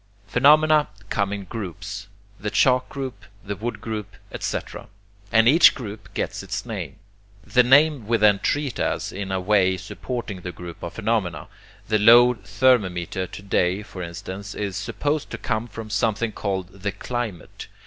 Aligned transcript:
Phenomena 0.25 0.87
come 1.11 1.31
in 1.31 1.43
groups 1.43 2.07
the 2.39 2.49
chalk 2.49 2.89
group, 2.89 3.23
the 3.45 3.55
wood 3.55 3.81
group, 3.81 4.15
etc. 4.31 4.87
and 5.31 5.47
each 5.47 5.75
group 5.75 6.11
gets 6.15 6.41
its 6.41 6.65
name. 6.65 6.95
The 7.45 7.61
name 7.61 8.07
we 8.07 8.17
then 8.17 8.39
treat 8.39 8.79
as 8.79 9.11
in 9.11 9.31
a 9.31 9.39
way 9.39 9.77
supporting 9.77 10.41
the 10.41 10.51
group 10.51 10.81
of 10.81 10.93
phenomena. 10.93 11.49
The 11.87 11.99
low 11.99 12.33
thermometer 12.33 13.27
to 13.27 13.41
day, 13.43 13.83
for 13.83 14.01
instance, 14.01 14.55
is 14.55 14.75
supposed 14.75 15.29
to 15.29 15.37
come 15.37 15.67
from 15.67 15.91
something 15.91 16.31
called 16.31 16.81
the 16.81 16.91
'climate.' 16.93 17.67